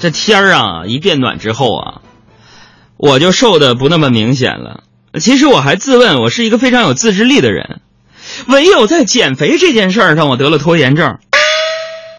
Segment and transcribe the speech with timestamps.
[0.00, 2.00] 这天儿啊一变暖之后啊，
[2.96, 4.84] 我就瘦的不那么明显了。
[5.20, 7.80] 其实我还自问我是一个非常有自制力的人，
[8.46, 11.18] 唯有在减肥这件事儿上我得了拖延症。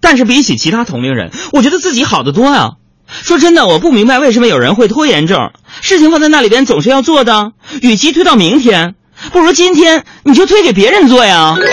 [0.00, 2.72] 但是比起其他同龄人，我觉得自己好得多呀。
[3.08, 5.50] 说真的，我不明白为什么有人会拖延症。
[5.80, 7.52] 事情放在那里边总是要做的，
[7.82, 8.94] 与其推到明天，
[9.32, 11.56] 不如今天你就推给别人做呀。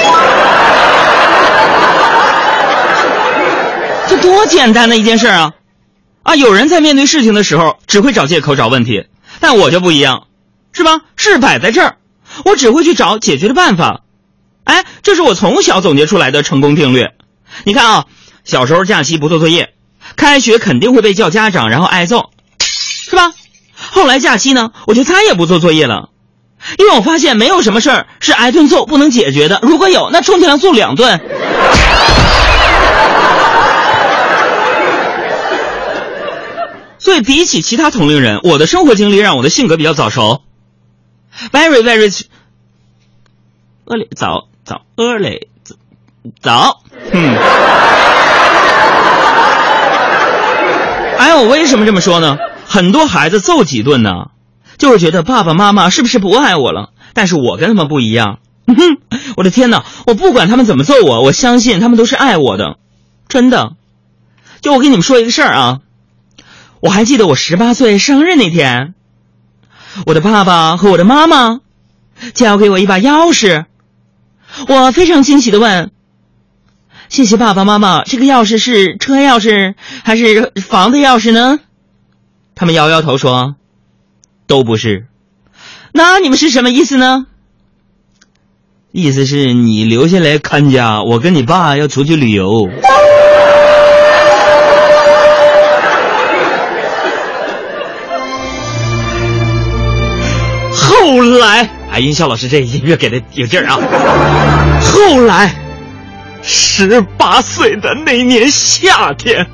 [4.07, 5.53] 这多简单的一件事啊！
[6.23, 9.05] 啊，有人在面对事情的时候只会找借口找问题，
[9.39, 10.27] 但我就不一样，
[10.71, 11.01] 是吧？
[11.15, 11.97] 事摆在这儿，
[12.45, 14.01] 我只会去找解决的办法。
[14.63, 17.07] 哎，这是我从小总结出来的成功定律。
[17.63, 18.05] 你看啊。
[18.43, 19.75] 小时候假期不做作业，
[20.15, 22.31] 开学肯定会被叫家长，然后挨揍，
[23.07, 23.33] 是吧？
[23.75, 26.09] 后来假期呢，我就再也不做作业了，
[26.79, 29.59] 因为我发现没有什么事儿是挨顿揍不能解决的。
[29.61, 31.21] 如果有，那充其量揍两顿。
[37.11, 40.43] 对比起其他同龄人，我的生活经历让我的性格比较早熟
[41.51, 42.23] ，very very
[43.85, 45.75] early 早早 early 早
[46.41, 47.35] 早，嗯。
[51.17, 52.37] 哎，我为什么这么说呢？
[52.65, 54.27] 很多孩子揍几顿呢，
[54.77, 56.91] 就是觉得爸爸妈妈是不是不爱我了？
[57.13, 58.39] 但是我跟他们不一样。
[58.67, 58.75] 哼
[59.35, 59.83] 我的天哪！
[60.07, 62.77] 我不管他们怎么揍我，我相信他们都是爱我的，
[63.27, 63.73] 真的。
[64.61, 65.79] 就我跟你们说一个事儿啊，
[66.81, 68.95] 我还记得我十八岁生日那天，
[70.07, 71.61] 我的爸爸和我的妈妈
[72.33, 73.65] 交给我一把钥匙，
[74.67, 75.91] 我非常惊喜的问。
[77.07, 81.59] 谢谢爸爸妈妈，这个钥匙是车钥匙还是房子钥匙呢？
[82.55, 83.55] 他们摇摇头说
[84.47, 85.05] ：“都不是。”
[85.93, 87.27] 那你们是什么意思呢？
[88.91, 92.69] 意思是你留下来看家，我跟你爸要出去旅游。
[101.11, 103.77] 后来，啊，音效老师这音乐给的有劲儿啊！
[104.81, 105.53] 后来。
[106.43, 109.45] 十八岁的那年夏天，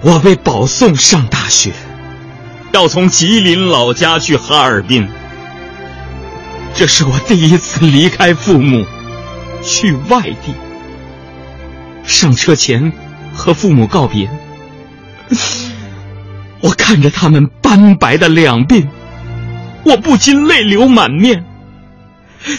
[0.00, 1.70] 我被保送上大学，
[2.72, 5.08] 要从吉林老家去哈尔滨。
[6.74, 8.84] 这是我第一次离开父母，
[9.62, 10.52] 去外地。
[12.04, 12.92] 上车前
[13.32, 14.28] 和父母告别，
[16.60, 18.84] 我看着他们斑白的两鬓，
[19.84, 21.44] 我不禁泪流满面。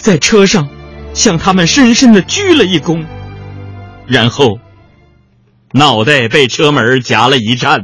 [0.01, 0.69] 在车上。
[1.13, 3.05] 向他们深深的鞠了一躬，
[4.07, 4.59] 然后
[5.73, 7.83] 脑袋被车门夹了一颤。